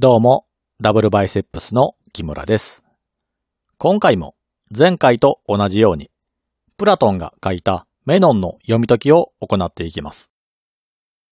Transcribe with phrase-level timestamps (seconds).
[0.00, 0.46] どうも、
[0.80, 2.84] ダブルバイセップスの木村です。
[3.78, 4.36] 今回も
[4.70, 6.08] 前回と同じように、
[6.76, 10.30] プラトンが書いたメノンの読み解きを行っていきます。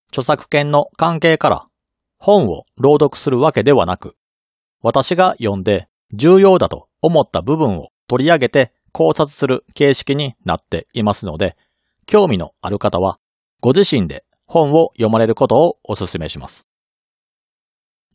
[0.09, 1.69] 著作権の関係から
[2.19, 4.17] 本を朗読するわけではなく、
[4.83, 11.56] 私が読んで重要だと思った部分を取り上げて考察する形式になっていますので、
[12.06, 13.21] 興味のある方は
[13.60, 16.66] ご自身で本を読まれることをお勧めします。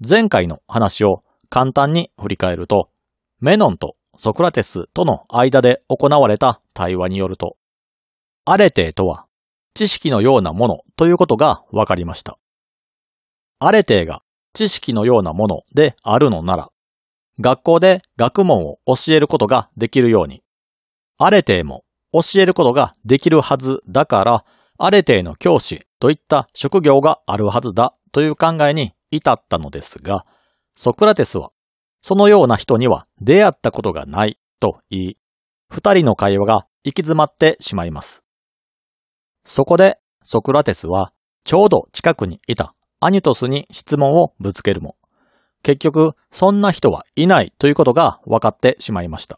[0.08, 2.90] 前回の話を簡単に振り返ると、
[3.40, 7.56] メノンとソクラテスとの間で行われた対話によると、
[8.46, 9.28] アレテとは
[9.76, 12.40] 知識のようなものということが分かりました。
[13.60, 14.24] アレテが
[14.54, 16.70] 知識のようなものであるのなら、
[17.40, 20.42] 学校で学問を教えることができるように、
[21.20, 24.46] アレテも教えることができるはずだから、
[24.80, 30.26] アレテの教師といった職業があるはずだという考えに至ったのですが、
[30.76, 31.52] ソクラテスは、
[32.02, 35.18] そのような人には出会ったことがないと言い、
[35.70, 38.24] 二人の会話が行き詰まってしまいます。
[39.46, 44.96] そこで、ソクラテスは、ちょうど近くにいたアニトスに質問をぶつけるも、
[45.64, 49.38] 結局、そんな人はいないということが分かってしまいました。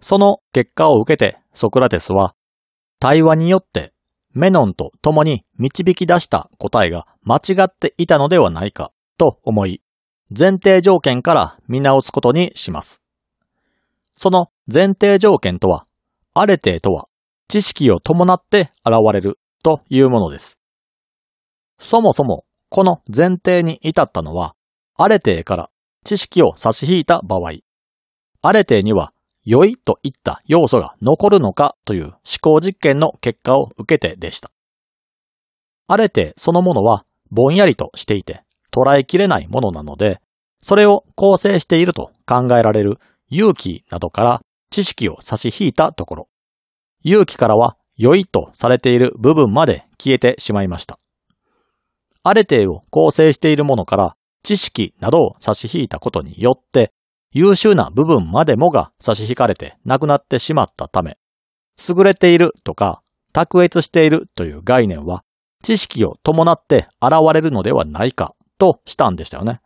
[0.00, 2.34] その結果を受けて、ソクラテスは、
[3.00, 3.93] 対話によって
[4.34, 9.80] メノンと共に導き出した答えが間違っていたのではないかと思い、
[10.36, 13.00] 前提条件から見直すことにします。
[14.16, 15.86] その前提条件とは、
[16.34, 17.08] アレテとは
[17.46, 20.58] 知識を伴って現れるというものです。
[21.78, 24.56] そもそもこの前提に至ったのは、
[24.96, 25.70] アレテから
[26.04, 27.52] 知識を差し引いた場合、
[28.42, 29.13] アレテには
[29.44, 34.50] 良いといった要素が残るのかという思考実験の結果を受けてでした。
[35.86, 38.42] あれてそのものはぼんやりとしていて
[38.72, 40.20] 捉えきれないものなので、
[40.60, 46.28] それを構成していると考えられる勇気などから知識を差し引いたところ、
[47.02, 50.98] 勇気からは良いとされている部分まで消えてしまいました。
[52.22, 56.92] アレテを構成しているものから知識などを差し引いたことによって
[57.34, 61.18] 優秀な部分までもが差し引かれてなくなってしまったため、
[61.88, 63.02] 優れているとか
[63.32, 65.24] 卓越しているという概念は
[65.62, 69.60] 知識を伴って現れるのではないかとしたんでしたよね。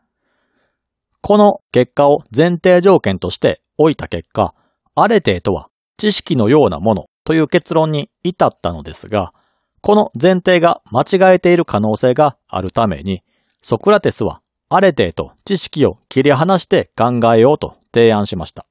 [1.20, 4.54] この結果を前提条件として置いた結果、
[4.94, 5.68] アレテとは
[5.98, 9.34] 知識のようなものという結論に至ったのですが、
[9.82, 13.22] この前提が間違えている可能性があるために、
[13.60, 14.40] ソクラテスは
[14.70, 18.66] アレテと知識を切り離して考えようと提案しました。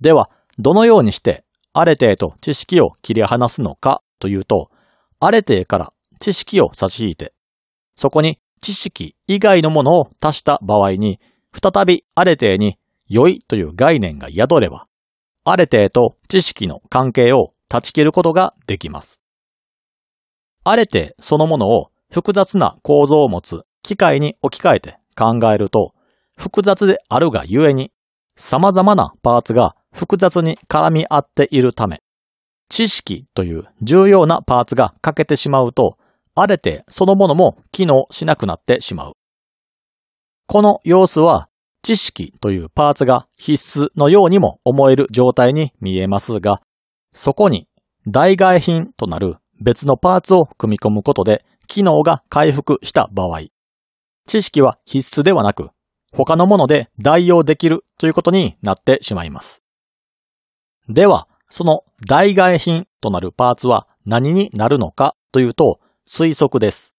[0.00, 4.70] では、どのようにしてアレテと知識を切り離すのかというと、
[5.20, 7.32] アレテから知識を差し引いて、
[7.96, 11.18] そこに知識以外のものを足した場合に、
[11.52, 12.78] 再びアレテに
[13.08, 14.86] 良いという概念が宿れば、
[15.44, 19.22] アレテと知識の関係を断ち切ることができます。
[20.64, 25.94] アレテそのものを複雑な構造を持つ機械に置き換えて考えると、
[26.36, 27.92] 複雑であるがゆえに、
[28.36, 32.00] 様々なパーツが複雑に絡み合っているため、
[32.68, 35.96] 知識という重要なパーツが欠けてしまうと、
[36.34, 39.12] あれてそのものも機能しなくなってしまう。
[40.46, 41.48] この様子は、
[41.82, 46.60] 知識というパーツが必須のようにも思える状態に見えますが、
[47.14, 47.68] そこに
[48.06, 53.42] 代替品となる別のパーツを組み込むことで機能が回復した場合、
[54.28, 55.70] 知識は必須ではなく、
[56.12, 59.62] 他のもので代用できるということになってしまいます。
[60.88, 66.94] では、その代替品となるパーツは何になるのかというと推測です。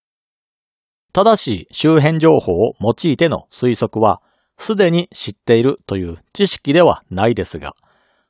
[1.14, 4.22] 正し周辺情報を用いての推測は、
[4.58, 7.76] すでに知っているという知識ではないですが、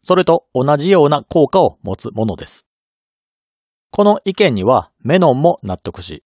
[0.03, 2.66] それと同じような効果を持つものです。
[3.91, 6.23] この意見にはメノンも納得し、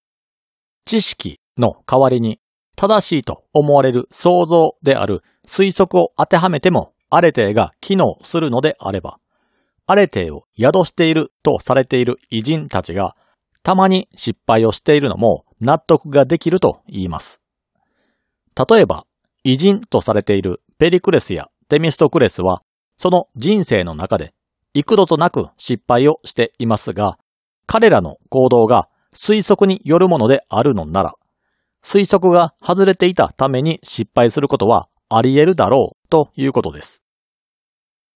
[0.85, 2.39] 知識の代わりに
[2.75, 9.19] 正しいと思われる想像である推測を当てはめてもアレテーが機能するのであれば、
[9.85, 13.15] アレテーを宿しているとされている偉人たちが
[13.63, 17.41] たまに失敗をしているのも納得ができると言います。
[18.55, 19.05] 例えば、
[19.43, 22.61] 偉人とされているペリクレスやデミストクレスは、
[22.97, 24.33] その人生の中で
[24.73, 27.17] 幾度となく失敗をしていますが、
[27.65, 31.13] 彼らの行動が推測によるものであるのなら、
[31.83, 37.01] 推測が外れていたために失敗することはあり得るだろうということです。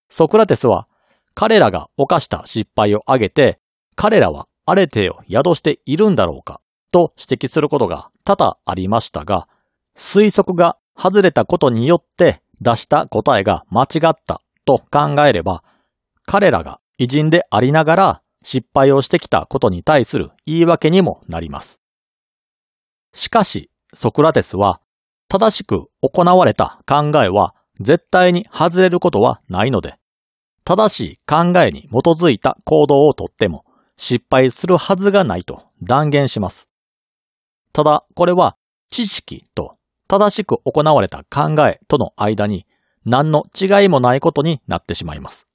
[0.09, 0.87] ソクラテスは
[1.33, 3.59] 彼らが犯した失敗を挙げて、
[3.95, 6.61] 彼らはアレテを宿しているんだろうか
[6.91, 9.47] と指摘することが多々ありましたが、
[9.95, 15.63] 推測が外れたことによって出した答えが間違ったと考えれば、
[16.25, 21.79] 彼らが偉人でありながら失敗をしてきたことに対する言い訳にもなります。
[23.13, 24.81] しかし、ソクラテスは、
[25.27, 29.95] 正しく行われた考えは絶対に外れることはないので、
[30.63, 33.65] 正しい考えに基づいた行動をとっても
[33.97, 36.67] 失敗するはずがないと断言します。
[37.73, 38.57] ただ、これは
[38.89, 39.77] 知識と
[40.07, 42.65] 正しく行われた考えとの間に
[43.05, 45.47] 何の違いもないことになってしまいます。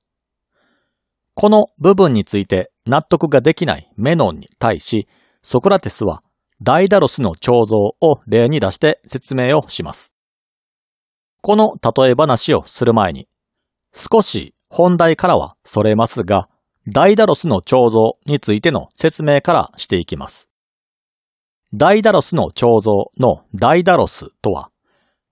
[1.34, 5.08] この部分について納得ができないメノンに対し、
[5.42, 6.22] ソクラテスは
[6.64, 7.96] ダイダロスの彫像を
[8.28, 10.12] 例に出して説明をします。
[11.40, 13.26] この例え話をする前に、
[13.92, 16.48] 少し本題からはそれますが、
[16.86, 20.48] ダイダロスの彫像についての説明からしていきます。
[21.74, 24.70] ダイダロスの彫像のダイダロスとは、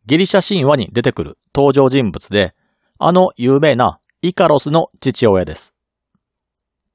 [0.06, 2.56] ギリシャ神話に出てくる登場人物で、
[2.98, 5.74] あの有名なイカロスの父親です。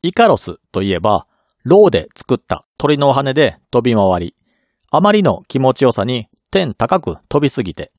[0.02, 1.26] イカロスといえば、
[1.66, 4.36] ロウで作った鳥の羽で飛び回り、
[4.92, 7.92] あまりの気持ちよさに天高く飛びすぎて、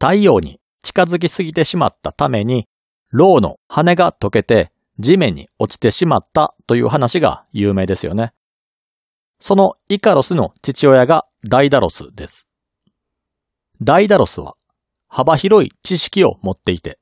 [0.00, 2.66] 太陽に近づきすぎてしまったために、
[3.10, 8.32] ロウの羽が溶けて地面に落ちてしまったという話が有名ですよね。
[9.38, 12.48] そのイカロスの父親がダイダロスです。
[13.80, 14.56] ダイダロスは
[15.06, 16.98] 幅広い知識を持っていて、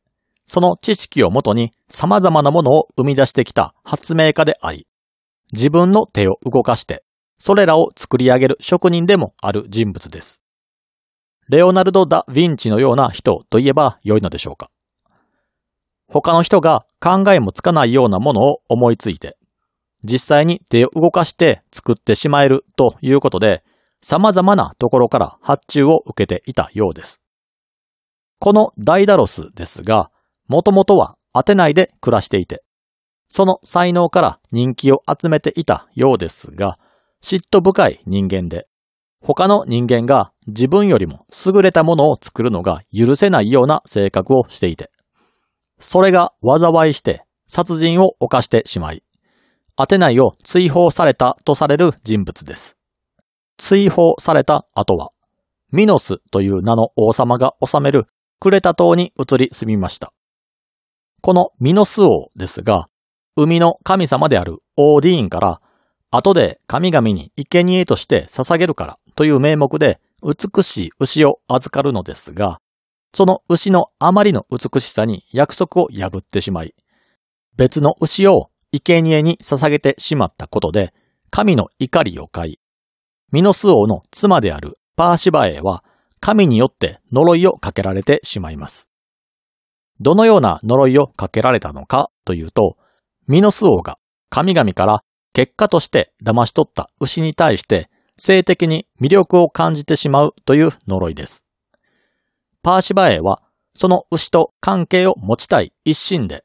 [0.47, 4.87] その知識をもとに様々なものを生み出してきた発明家であり、
[5.55, 7.05] 自分の手を動かして、
[7.39, 10.43] それらを作り上げる職人でもある人物です。
[11.49, 14.71] レオナルド・ダ・ヴィンチのような人といえば良いのでしょうか。
[16.09, 19.37] 他の人が考えもつかないようなものを思いついて、
[20.03, 23.63] 実際に手を動かして作ってしまえるということで、
[24.03, 27.21] 様々なところから発注を受けていたようです。
[28.39, 30.11] このダイダロスですが、
[30.49, 32.63] もともとはアテナイで暮らしていて、
[33.29, 36.79] その才能から人気を集めていたようですが、
[37.23, 38.67] 嫉妬深い人間で、
[39.21, 44.91] 他の人間が自分よりも優れたものを作るのが許せないような性格をしていて、
[45.79, 49.03] それが災いして殺人を犯してしまい、
[49.77, 52.77] アテナイを追放されたとされる人物です。
[53.57, 55.11] 追放された後は、
[55.73, 58.07] ミノスという名の王様が治める
[58.39, 60.13] クレタ島に移り住みました。
[61.23, 62.89] このミノス王ですが、
[63.37, 65.61] 海の神様であるオーディーンから、
[66.11, 72.61] 後で神々に生贄として捧げるからという名目で美しい牛を預かるのですが、
[73.13, 76.75] その牛のあまりの美しさに約束を破ってしまい、
[77.57, 80.93] 別の牛を生贄に捧げてしまったことで、
[81.31, 82.59] 神の怒りを買い、
[83.33, 85.83] ミノス王の妻であるパーシバエは、
[86.21, 88.89] 神によって呪いをかけられてしまいます。
[90.01, 92.77] どのような呪いをかけられたのかというと、
[93.27, 93.99] ミノス王が
[94.29, 101.45] 神々から結果として騙し取った牛に対して性的に魅力を感じてしまうという呪いです。
[102.63, 103.43] パーシバエは
[103.77, 106.45] その牛と関係を持ちたい一心で、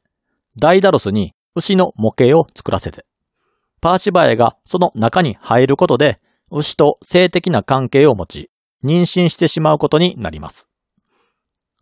[0.58, 3.06] ダイダロスに牛の模型を作らせて、
[3.80, 8.50] パーシバエがその中に入ることで、牛と性的な関係を持ち、
[8.84, 10.68] 妊娠してしまうことになります。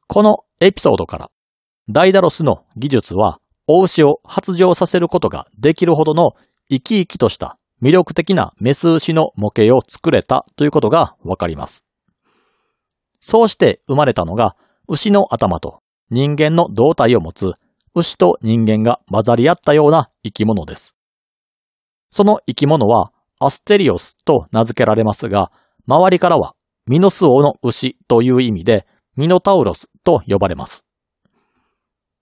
[0.06, 1.30] このエピソードから、
[1.88, 6.32] ダイダロスの技術は、お牛を発情させることができるほどの
[6.70, 11.84] 生き生きとした魅力的なメス牛の模型を作れたということがわかります。
[13.20, 14.56] そうして生まれたのが、
[14.88, 17.52] 牛の頭と人間の胴体を持つ
[17.94, 20.94] 牛と人間が混ざり合ったような生き物です。
[22.10, 25.52] その生き物はアステリオスと名付けられますが、
[25.86, 26.54] 周りからは
[26.86, 30.86] ミノス王の牛という意味でミノタウロスと呼ばれます。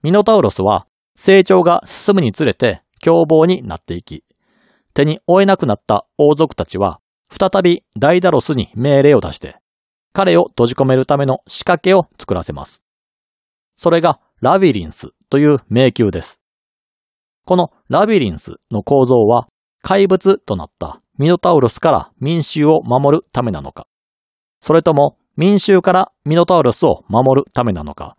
[0.03, 0.87] ミノタウロスは
[1.17, 4.25] 成長が進むにつれて凶暴になっていき、
[4.95, 9.57] 手に負えなくなった王族たちは再びダイダロスに命令を出して、
[10.13, 12.83] 彼を閉じ込めるための仕掛けを作らせます。
[13.77, 16.41] それがラビリンスという迷宮です。
[17.45, 19.49] このラビリンスの構造は
[19.83, 23.87] 怪物となったミノタウロスから民衆を守るためなのか、
[24.61, 28.17] それとも民衆からミノタウロスを守るためなのか、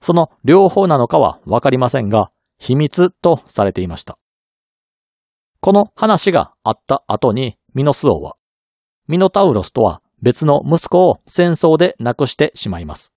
[0.00, 4.18] その両方なのかはわかりませんが、秘密とされていました。
[5.60, 8.36] この話があった後にミノス王は、
[9.08, 13.12] ミノタウロスとは別の息子を戦争で亡くしてしまいます。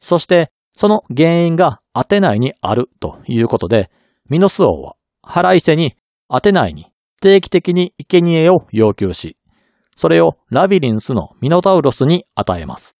[0.00, 3.90] そしてその原因がアテナイにあるということで、
[4.30, 5.96] ミノス王は腹いせに
[6.28, 6.86] アテナイに
[7.20, 9.36] 定期的に生贄を要求し、
[9.96, 12.96] それをラビリンスのミノタウロスに与えます。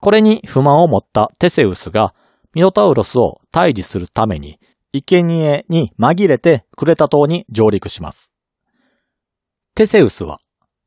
[0.00, 2.14] これに不満を持ったテセウスが
[2.58, 4.58] ミノタウロスを退治するために、
[4.92, 8.32] 生贄に紛れてクレタ島に上陸します。
[9.76, 10.40] テセウスは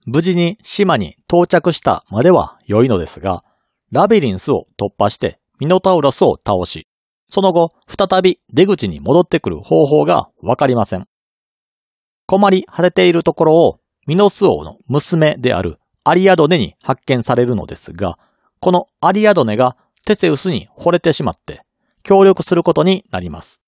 [0.06, 3.46] 無事に島に到着したまでは良いのですが、
[3.90, 6.90] ラビリンスを突破してミノタウロスを倒し、
[7.30, 11.08] その後再び出口に戻ってくる方法がわかりません。
[12.26, 18.20] 困り果てているところをミノス王の娘であるアリアドネに発見されるのですが、
[18.60, 21.64] このアリアドネがテセウスに惚れてしまって
[22.04, 23.62] 協力することになります。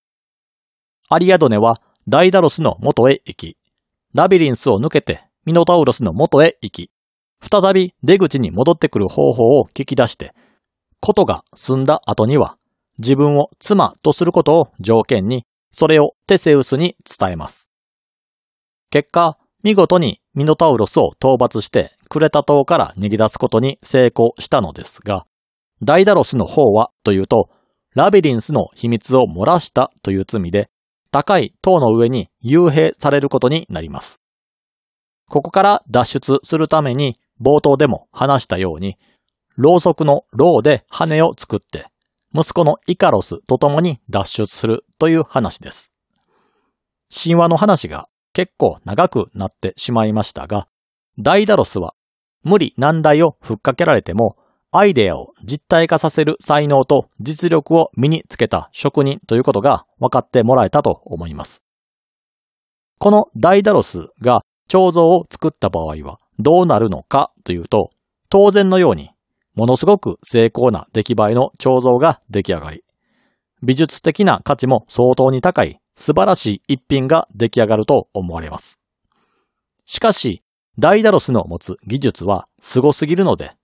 [1.09, 3.57] アリアドネはダイダロスの元へ行き、
[4.13, 6.91] ラビリンスを抜けてミノタウロスの元へ行き、
[7.41, 10.33] 再び出口に戻ってくる方法を聞き出して、
[11.01, 12.57] ことが済んだ後には、
[12.97, 17.69] 自分を妻とすることを条件に、それをテセウスに伝えます。
[18.89, 25.25] 結果、見事にミノタウロスを討伐してクレタ島から逃げ出すことに成功したのですが、
[25.83, 27.49] ダイダロスの方はというと、
[27.95, 30.69] ラビリンスの秘密を漏らしたという罪で、
[31.11, 34.19] 高い塔の上に幽閉されることになります。
[35.29, 38.97] ここから脱出するために冒頭でも話したように、
[39.55, 41.87] ろうそくのろうで羽を作って、
[42.33, 45.91] 息子のイカロスと共に脱出するという話です。
[47.13, 50.67] 神話の話が結構長くなってしまいましたが、
[51.19, 51.93] ダイダロスは
[52.43, 54.35] 無理難題をふっかけられても、
[54.75, 61.62] アイデアを実体化させる才能と実力を身につけた職人ということが分かってもらえたと思います。
[62.98, 67.92] このダイダロスが彫像を作った場合はどうなるのかというと、
[68.30, 69.12] 当然のように
[69.53, 72.84] ものすごく精巧な出来栄えの彫像が出来上がり、
[73.62, 78.80] 美術的な価値も相当に高い素晴らしい一品が出来上がると思われます。
[79.86, 80.42] しかし、
[80.80, 83.56] ダイダロスの持つ技術は凄すぎるので、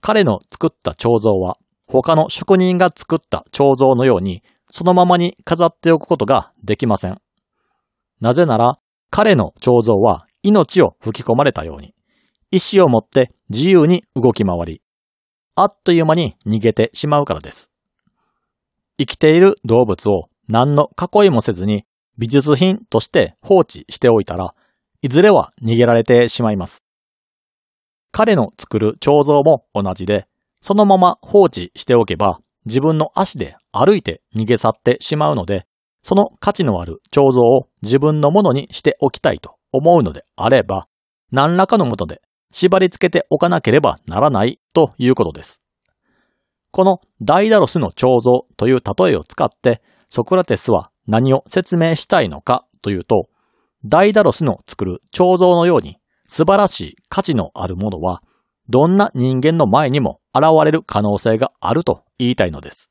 [0.00, 7.20] 彼の作った彫像は他の職人が作った彫像のようにそのままに飾っておくことができません。
[8.20, 8.78] なぜなら、
[9.10, 11.94] 彼の彫像は命を吹き込まれたように、
[12.50, 14.82] 意志を持って自由に動き回り、
[15.56, 17.70] あっという間に逃げてしまうからです。
[18.98, 21.84] 生きている動物を何の囲いもせずに
[22.18, 24.54] 美術品として放置しておいたら、
[25.02, 26.84] いずれは逃げられてしまいます。
[28.12, 30.26] 彼の作る彫像も同じで、
[30.60, 35.66] そのまま放置しておけば自分の足で歩いて逃げ去ってしまうので、
[36.02, 40.88] その価値のある彫像を自分のものにしておきたいと思うのであれば、
[41.30, 45.62] 何らかのもとで縛り付けておかなければならないということです。
[46.72, 53.28] このダイダロスの彫像という例えを使ってソクラテスは何を説明したいのかというと、
[53.84, 55.98] ダイダロスの作る彫像のように
[56.30, 58.22] 素晴らしい価値のあるものは、
[58.68, 62.88] どんな人間の前にも現れる可能性があると言いたいのです。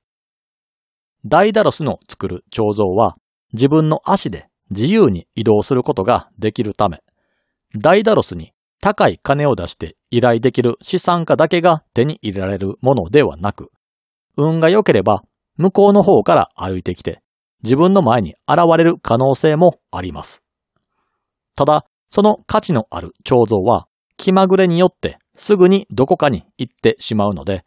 [1.26, 3.16] ダイダロスの作る彫像は
[3.54, 7.02] 自分の足で自由に移動することができるため、
[7.78, 13.72] ダイダロスに高い金を出して依頼できる資産家だけが手に入れられるものではなく、
[14.36, 15.24] 運が良ければ
[15.56, 17.22] 向こうの方から歩いてきて
[17.64, 20.44] 自分の前に現れる可能性もあります。
[21.56, 23.88] ただ、その価値のある彫像は
[24.18, 27.64] 気まぐれによってすぐにどこかに行ってしまうので、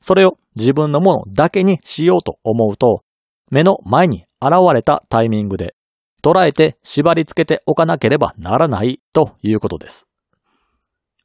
[0.00, 3.02] それを自分のものだけにしようと思うと、
[3.50, 5.74] 目の前に現れたタイミングで
[6.22, 10.06] 捉えて縛り付けておかなければならないということです。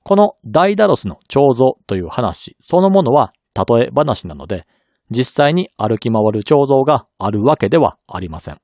[0.03, 4.65] このダイダロスの彫像という話そのものは例え話なので、
[5.11, 8.61] 実際に歩き回る彫像があるわけではありません。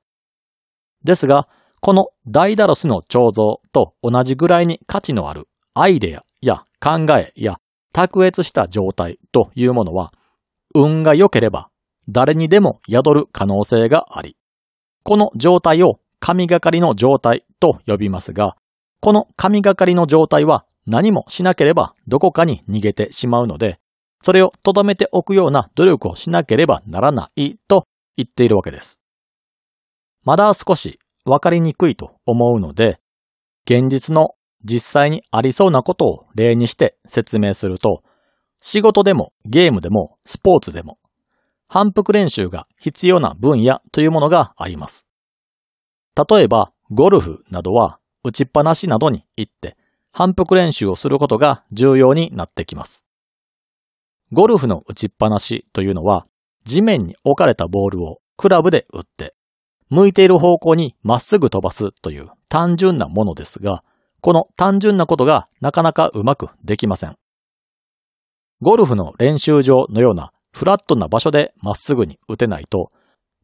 [1.04, 1.48] ですが、
[1.80, 7.58] このダイダロスの彫像と同じぐらいに価値のあるアイデアや考えや
[7.92, 10.12] 卓越した状態というものは、
[10.74, 11.70] 運が良ければ
[12.08, 14.36] 誰にでも宿る可能性があり、
[15.02, 18.56] この状態を神がかりの状態と呼びますが、
[19.00, 23.78] この神がかりの状態は何もしなければどこかに逃げてしまうので、
[24.22, 29.00] それを留めておくような努力をしなければならないと言っているわけです。
[30.24, 32.98] まだ少しわかりにくいと思うので、
[33.66, 38.02] 現実の実際にありそうなことを例にして説明すると、
[38.60, 40.98] 仕事でもゲームでもスポーツでも
[41.68, 45.06] 反復練習が必要な分野というものがあります。
[46.16, 49.76] 例えばゴルフなどは打ちっぱなしなどに行って
[50.12, 53.04] 反復練習をすることが重要になってきます。
[54.32, 56.26] ゴルフの打ちっぱなしというのは、
[56.64, 59.35] 地面に置かれたボールをクラブで打って、
[59.88, 63.84] 向いている方向にまっすぐ飛ばすという単純なものですが、
[64.20, 67.16] この単純なことがなかなかうまくできません。
[68.60, 72.90] ゴルフの練習場のようなフラットな場所でまっすぐに打てないと、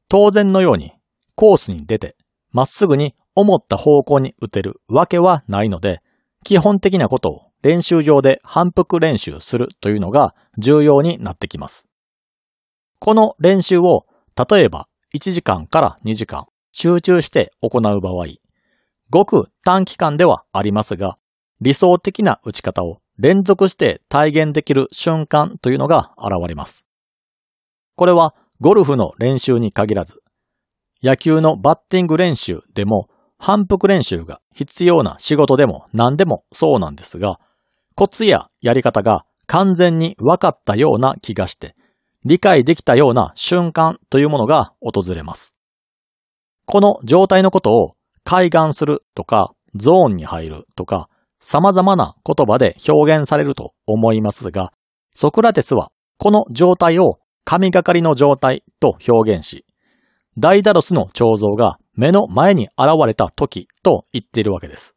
[0.08, 0.92] 当然のように
[1.34, 2.16] コースに出て
[2.50, 6.00] まっすぐに思った方向に打てるわけはないので、
[6.44, 11.86] 基本的なことを練習場で反復練習するというのが重要になってきます。
[12.98, 14.06] この練習を
[14.50, 18.26] 例えば1時間から2時間集中して行う場合、
[19.10, 21.18] ごく短期間ではありますが、
[21.60, 26.86] 理想的な打ち方を連続して体現できる瞬間というのが現れます。
[27.94, 30.22] これはゴルフの練習に限らず、
[31.02, 37.38] 野球のバッティング練習でも反復練習が必要な仕事でも何でもそうなんですが、
[37.96, 41.76] コツややり方が完全に分かったような気がして、
[42.24, 45.54] 理解できたような瞬間というものが訪れます。
[46.66, 54.72] この状態のことを開眼するとかゾーンに入るとか様々な言葉で表現されると思いますが、
[55.14, 59.64] ソクラテスはこの状態を神がかりの状態と表現し、
[60.38, 64.94] ダイダロスの彫像が目の前に現れた時と言っているわけです。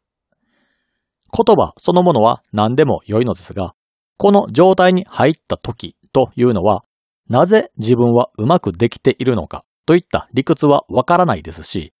[1.36, 3.74] 言葉そのものは何でも良いのですが、
[4.16, 6.84] この状態に入った時というのは、
[7.28, 9.64] なぜ自分はうまくできているのか？
[9.84, 11.92] といった理屈はわからないですし、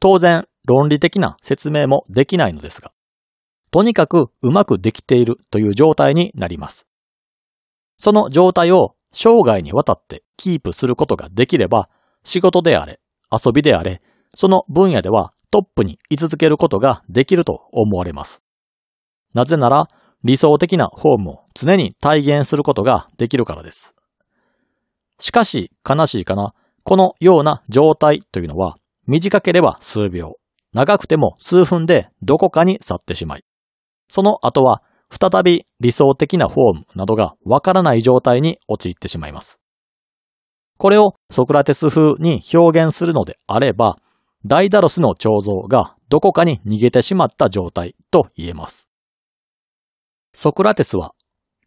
[0.00, 2.92] 当然論理的な説明もできないのですが、
[3.70, 6.86] とにかくうまくできているという状態になります。
[7.98, 11.88] その状態を生涯にわたってキープすることができれば、
[12.24, 13.00] 仕事であれ、
[13.30, 14.02] 遊びであれ、
[14.34, 18.42] その分野ではトップに居続けることができると思われます。
[19.32, 19.88] なぜなら
[20.24, 23.94] 理想的なフォームを常に体現することができるからです。
[25.24, 26.52] しかし悲しいかな、
[26.82, 28.76] このような状態というのは
[29.06, 30.34] 短ければ数秒、
[30.74, 33.44] 長くても数分でどこかに去ってしまい、
[34.10, 39.58] その後は再び理想的なフォームなどがわからない状態に陥ってしまいます。
[40.76, 43.98] これをソクラテス風に表現するのであれば、
[44.44, 48.90] ダイダロスの彫像がどこかに逃げてしまった状態と言えます。
[50.34, 51.14] ソクラテスは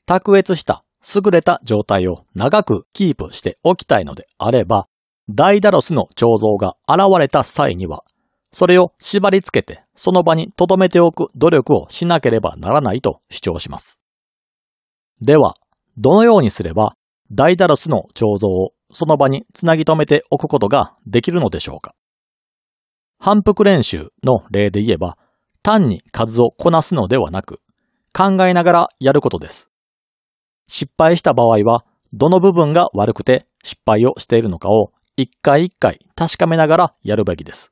[0.06, 4.88] 卓越した優れた状態を長くキープしておきたいのであれば、
[5.30, 8.04] ダイダロスの彫像が現れた際には、
[8.52, 14.00] それを縛り付けてその場に留めておく努力をしなければならないと主張します。
[15.22, 15.56] では、
[15.98, 16.96] どのようにすれば
[17.32, 21.94] ダイダロスの彫像をその場につなぎ止めておくことができるのでしょうか
[23.20, 25.18] 反復練習の例で言えば、
[25.64, 27.60] 単に数をこなすのではなく、
[28.14, 29.70] 考えながらやることです。
[30.68, 37.72] 失敗した場合は、どの部分が悪くて失敗をしているのかを一回一回確かめながらやるべきです。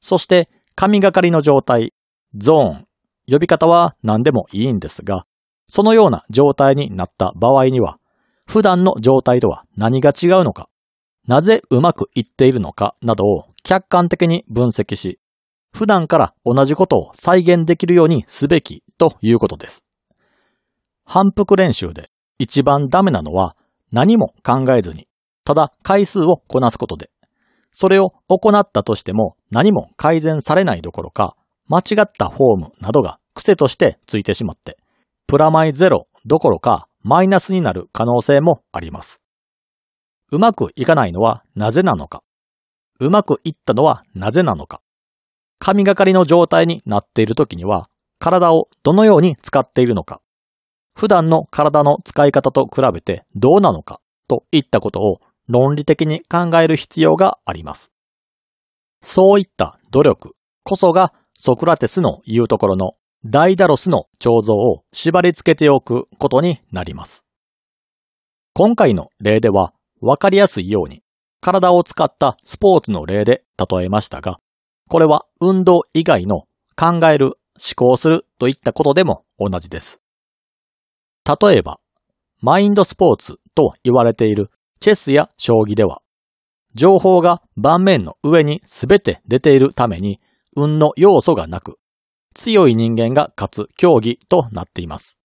[0.00, 1.94] そして、神がかりの状態、
[2.34, 2.86] ゾーン、
[3.28, 5.26] 呼び方は何でもいいんですが、
[5.68, 7.98] そのような状態になった場合には、
[8.46, 10.68] 普段の状態とは何が違うのか、
[11.26, 15.18] なぜうまくいっているのかなどを客観的に分析し、
[15.72, 19.85] 普段から同じことを再現できるようにすべきということです。
[21.06, 23.56] 反復練習で一番ダメなのは
[23.92, 25.08] 何も考えずに、
[25.44, 27.10] ただ回数をこなすことで、
[27.70, 31.36] それを行ったとしても何も改善されないどころか、
[31.68, 34.76] 間違ったフォームなどが癖としてついてしまって、
[35.26, 39.20] プラマイゼロどころかマイナスになる可能性もあります。
[40.32, 42.22] うまくいかないのはなぜなのか。
[42.98, 44.80] うまくいったのはなぜなのか。
[45.58, 47.88] 神がかりの状態になっている時には
[48.18, 50.20] 体をどのように使っているのか。
[50.96, 57.92] 普段の体の使い方と比べてどうなのかといったことを論理的に考える必要があります。
[59.02, 62.94] そういった努力こそがソクラテスの言うところの
[63.26, 67.24] ダイダロスの彫像を縛り付けておくことになります。
[68.54, 71.02] 今回の例では分かりやすいように
[71.42, 74.40] 体を使ったスポーツの例で例えましたが、
[74.88, 80.00] これは運動以外の考える、思考するといったことでも同じです。
[81.26, 81.80] 例えば、
[82.40, 86.00] マインドスポーツと言われているチェスや将棋では、
[86.74, 90.20] 情報が盤面の上にすべて出ているために
[90.54, 91.78] 運の要素がなく、
[92.34, 95.16] 強い人間が勝つ競技となっています。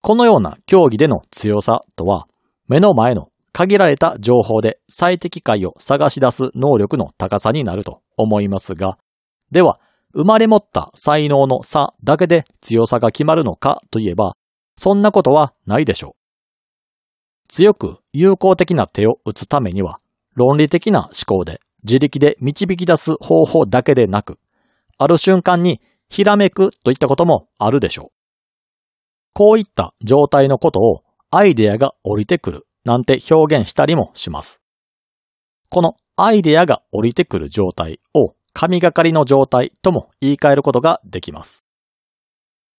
[0.00, 2.26] このような競技での強さとは、
[2.68, 8.98] 目の前の限られた情報で最適解を探し出す能力の高さになると思いますが、
[9.50, 9.78] では、
[10.12, 14.36] 生まれ持った才能の差だけで強さが決まるのかといえば、
[14.76, 16.26] そんなことはないでしょう。
[17.48, 20.00] 強く有効的な手を打つためには、
[20.34, 24.38] 論理的な思考で自力で導き出す方法だけでなく、
[24.98, 28.16] ある瞬間にひらめくといったこともあるでしょう。
[29.32, 34.60] こういった状態のことをアイデアが降りてくるなんて表現したりもします。
[35.68, 41.65] このアイデアが降りてくる状態を神がかりの状態とも言い換えることができます。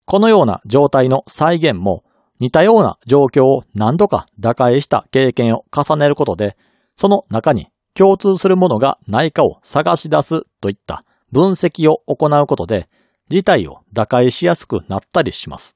[0.07, 2.05] このような状態の再現も
[2.39, 6.55] 似たような状況を何度か打開した経験を重ねることで、
[6.95, 12.87] その中に共通するものがないかを探し出すといった分析を行うことで、
[13.27, 15.75] 事態を打開しやすくなったりします。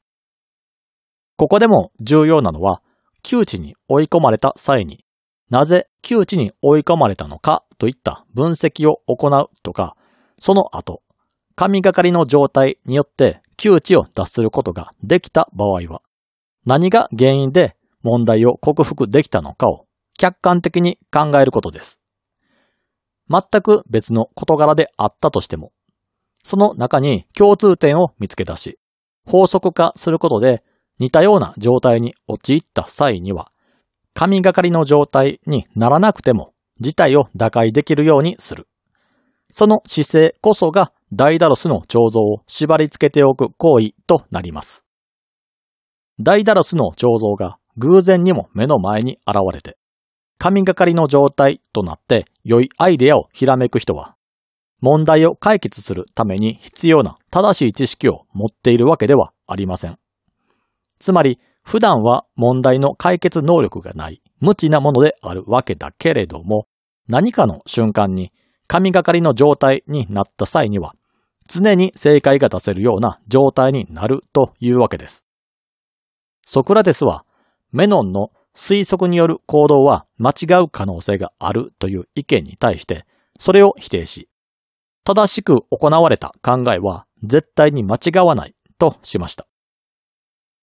[1.36, 2.82] ここでも重要なのは、
[3.24, 5.04] 窮地に追い込まれた際に、
[5.50, 9.98] なぜ窮地に追い込まれたのかといった分析を行うとか、
[10.40, 11.02] その後、
[11.56, 16.02] 神がかりの状態によって窮地を脱することができた場合は、
[16.66, 19.86] 何が原因で問題を克服できたのかを
[20.18, 22.00] 客観的に考えることです。
[23.30, 25.72] 全く別の事柄であったとしても、
[26.44, 28.80] その中に共通点を見つけ出し、
[29.28, 30.64] 法則化することで
[30.98, 33.52] 似たような状態に陥った際には、
[34.16, 38.68] 神がかりの状態にならなくても事態を打開できるようにする。
[39.52, 44.86] その姿勢こそがダイダロスの彫像を縛り付けておく行為となります。
[46.20, 49.78] ダイダロスの彫像が偶然にも目の前に現れて、
[50.38, 54.16] 神がかりの状態となって良いアイデアをひらめく人は、
[54.80, 60.00] 問題を解決するために必要な正しい知識を持っているわけではありません。
[61.00, 66.68] つまり、普段は問題の解決能力がない無知なものであるわけだけれども、
[67.08, 68.32] 何かの瞬間に
[68.68, 70.96] 神がかりの状態になった際には、
[71.52, 75.26] 常に正解が出せるような状態になるというわけです。
[76.46, 77.26] ソクラテスは、
[77.72, 83.06] メノンの推測による行動は間違う可能性があるという意見に対して、
[83.40, 84.30] それを否定し、
[85.04, 89.48] 正しく行われた考えは絶対に間違わないとしました。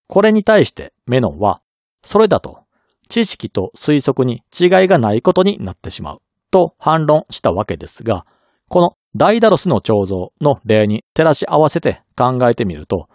[0.07, 1.61] これに対してメノンは、
[2.05, 2.61] それだと
[3.09, 8.27] 知識と推測に違いがないことになってしまうと反論したわけですが、
[8.69, 13.09] このダイダロスの彫像の例に照らし合わせて考えてみると、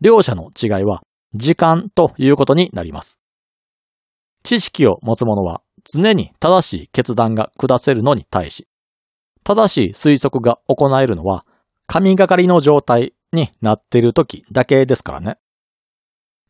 [0.00, 1.02] 両者の違いは
[1.34, 3.18] 時間ということになります。
[4.42, 8.68] 知識を持つ者は常に正しい決断が下せるのに対し、
[9.42, 11.46] 正しい推測が行えるのは
[11.86, 15.38] 神がかりの状態になっている時だけですからね。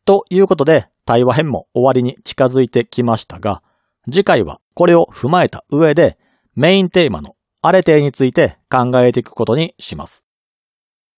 [0.05, 3.63] ということで、対話編も終わりに近づいてきましたが、
[4.11, 6.17] 次回はこれを踏まえた上で、
[6.55, 10.23] メインテーマのアレテについて考えていくことにします。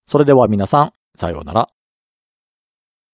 [0.06, 1.68] それでは皆さん、さようなら。